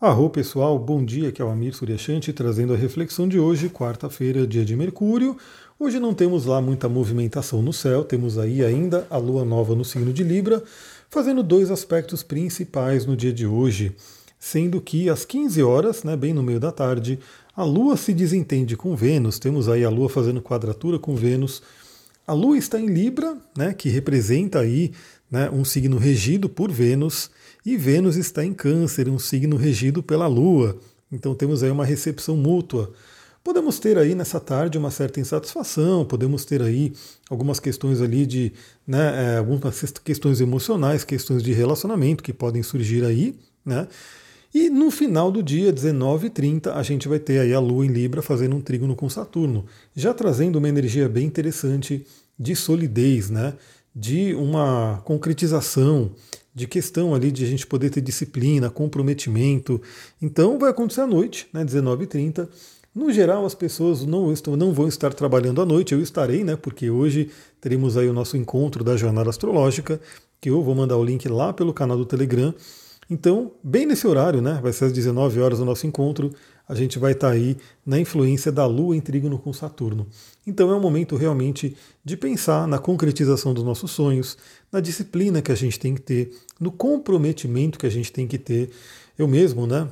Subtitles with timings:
[0.00, 4.46] Arro pessoal, bom dia, aqui é o Amir Suryashanti trazendo a reflexão de hoje, quarta-feira,
[4.46, 5.36] dia de Mercúrio.
[5.78, 9.84] Hoje não temos lá muita movimentação no céu, temos aí ainda a lua nova no
[9.84, 10.62] signo de Libra,
[11.10, 13.94] fazendo dois aspectos principais no dia de hoje,
[14.38, 17.18] sendo que às 15 horas, né, bem no meio da tarde,
[17.54, 21.62] a lua se desentende com Vênus, temos aí a lua fazendo quadratura com Vênus.
[22.30, 24.92] A lua está em Libra, né, que representa aí
[25.28, 27.28] né, um signo regido por Vênus.
[27.66, 30.78] E Vênus está em Câncer, um signo regido pela Lua.
[31.10, 32.92] Então temos aí uma recepção mútua.
[33.42, 36.92] Podemos ter aí nessa tarde uma certa insatisfação, podemos ter aí
[37.28, 38.52] algumas questões ali de,
[38.86, 43.34] né, é, algumas questões emocionais, questões de relacionamento que podem surgir aí,
[43.66, 43.88] né?
[44.52, 48.20] E no final do dia, 19h30, a gente vai ter aí a Lua em Libra
[48.20, 49.64] fazendo um trígono com Saturno,
[49.94, 52.04] já trazendo uma energia bem interessante
[52.36, 53.54] de solidez, né?
[53.94, 56.10] De uma concretização,
[56.52, 59.80] de questão ali de a gente poder ter disciplina, comprometimento.
[60.20, 62.48] Então vai acontecer à noite, né, 19h30.
[62.92, 66.56] No geral, as pessoas não, estão, não vão estar trabalhando à noite, eu estarei, né?
[66.56, 70.00] Porque hoje teremos aí o nosso encontro da jornada astrológica,
[70.40, 72.52] que eu vou mandar o link lá pelo canal do Telegram.
[73.10, 74.60] Então, bem nesse horário, né?
[74.62, 76.32] Vai ser às 19 horas o nosso encontro.
[76.68, 80.06] A gente vai estar aí na influência da Lua em trígono com Saturno.
[80.46, 84.38] Então é um momento realmente de pensar na concretização dos nossos sonhos,
[84.70, 88.38] na disciplina que a gente tem que ter, no comprometimento que a gente tem que
[88.38, 88.70] ter.
[89.18, 89.88] Eu mesmo, né?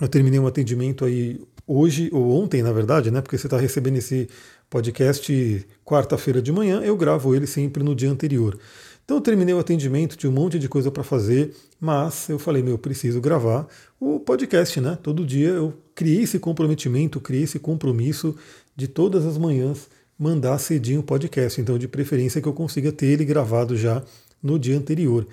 [0.00, 3.20] Eu terminei um atendimento aí hoje, ou ontem, na verdade, né?
[3.20, 4.28] Porque você está recebendo esse
[4.68, 8.58] podcast quarta-feira de manhã, eu gravo ele sempre no dia anterior.
[9.04, 12.62] Então eu terminei o atendimento, tinha um monte de coisa para fazer, mas eu falei,
[12.62, 13.66] meu, eu preciso gravar
[13.98, 14.96] o podcast, né?
[15.02, 18.36] Todo dia eu criei esse comprometimento, criei esse compromisso
[18.76, 21.60] de todas as manhãs mandar cedinho o podcast.
[21.60, 24.02] Então, de preferência que eu consiga ter ele gravado já
[24.42, 25.26] no dia anterior.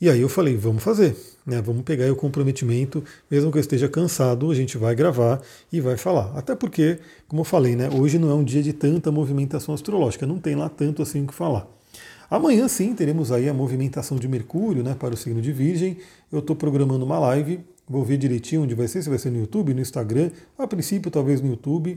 [0.00, 1.62] E aí eu falei, vamos fazer, né?
[1.62, 5.40] Vamos pegar o comprometimento, mesmo que eu esteja cansado, a gente vai gravar
[5.72, 6.36] e vai falar.
[6.36, 6.98] Até porque,
[7.28, 7.88] como eu falei, né?
[7.88, 11.26] Hoje não é um dia de tanta movimentação astrológica, não tem lá tanto assim o
[11.28, 11.73] que falar.
[12.34, 15.98] Amanhã sim teremos aí a movimentação de Mercúrio né, para o signo de Virgem.
[16.32, 19.38] Eu estou programando uma live, vou ver direitinho onde vai ser, se vai ser no
[19.38, 21.96] YouTube, no Instagram, a princípio talvez no YouTube.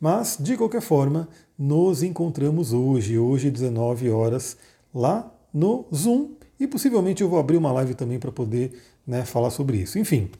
[0.00, 1.28] Mas, de qualquer forma,
[1.58, 4.56] nos encontramos hoje, hoje 19 horas,
[4.94, 6.30] lá no Zoom.
[6.58, 8.72] E possivelmente eu vou abrir uma live também para poder
[9.06, 9.98] né, falar sobre isso.
[9.98, 10.30] Enfim,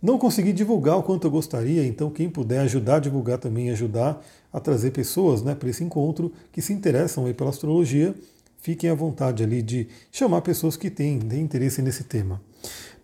[0.00, 4.24] não consegui divulgar o quanto eu gostaria, então quem puder ajudar a divulgar também, ajudar
[4.52, 8.14] a trazer pessoas né, para esse encontro que se interessam aí pela astrologia,
[8.62, 12.40] fiquem à vontade ali de chamar pessoas que têm, têm interesse nesse tema.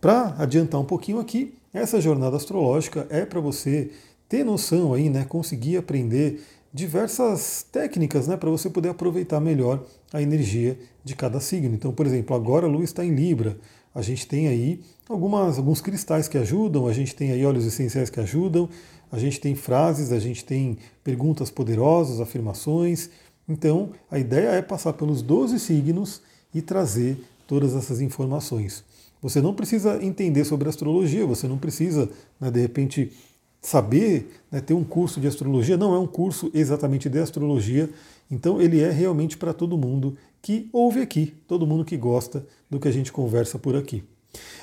[0.00, 3.90] Para adiantar um pouquinho aqui, essa jornada astrológica é para você
[4.28, 6.40] ter noção aí, né, conseguir aprender
[6.72, 11.74] diversas técnicas, né, para você poder aproveitar melhor a energia de cada signo.
[11.74, 13.58] Então, por exemplo, agora a Lua está em Libra.
[13.94, 18.10] A gente tem aí algumas, alguns cristais que ajudam, a gente tem aí óleos essenciais
[18.10, 18.68] que ajudam,
[19.10, 23.10] a gente tem frases, a gente tem perguntas poderosas, afirmações.
[23.48, 26.20] Então, a ideia é passar pelos 12 signos
[26.54, 28.84] e trazer todas essas informações.
[29.22, 32.08] Você não precisa entender sobre astrologia, você não precisa,
[32.40, 33.12] né, de repente,
[33.60, 35.76] saber, né, ter um curso de astrologia.
[35.76, 37.90] Não é um curso exatamente de astrologia,
[38.30, 42.78] então ele é realmente para todo mundo que ouve aqui, todo mundo que gosta do
[42.78, 44.04] que a gente conversa por aqui.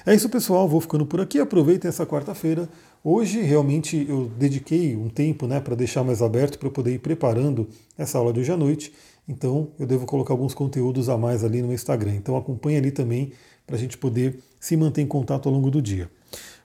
[0.06, 0.68] É isso, pessoal.
[0.70, 1.40] Vou ficando por aqui.
[1.40, 2.70] Aproveitem essa quarta-feira.
[3.04, 7.68] Hoje, realmente, eu dediquei um tempo né, para deixar mais aberto, para poder ir preparando
[7.98, 8.94] essa aula de hoje à noite.
[9.28, 12.14] Então, eu devo colocar alguns conteúdos a mais ali no Instagram.
[12.14, 13.32] Então, acompanhe ali também
[13.66, 16.08] para a gente poder se manter em contato ao longo do dia.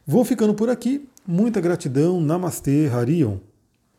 [0.07, 1.09] Vou ficando por aqui.
[1.27, 2.21] Muita gratidão.
[2.21, 3.39] Namastê, Harion.